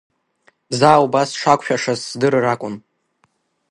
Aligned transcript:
Заа 0.77 1.03
убас 1.05 1.29
сшақәшәашаз 1.33 1.99
здырыр 2.09 2.45
акәын! 2.53 2.75